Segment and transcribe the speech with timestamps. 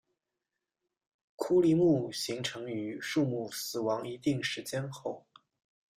[1.35, 5.23] 枯立木形成于树木死亡一定时间后。